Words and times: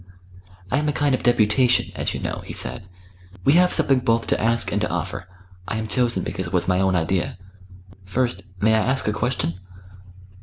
"I 0.71 0.79
am 0.79 0.89
a 0.89 0.93
kind 0.93 1.13
of 1.13 1.21
deputation, 1.21 1.91
as 1.93 2.15
you 2.15 2.19
know," 2.19 2.41
he 2.43 2.53
said. 2.53 2.85
"We 3.45 3.53
have 3.53 3.71
something 3.71 3.99
both 3.99 4.25
to 4.29 4.41
ask 4.41 4.71
and 4.71 4.81
to 4.81 4.89
offer. 4.89 5.27
I 5.67 5.77
am 5.77 5.87
chosen 5.87 6.23
because 6.23 6.47
it 6.47 6.53
was 6.53 6.67
my 6.67 6.79
own 6.81 6.95
idea. 6.95 7.37
First, 8.03 8.41
may 8.59 8.73
I 8.73 8.79
ask 8.79 9.07
a 9.07 9.13
question?" 9.13 9.59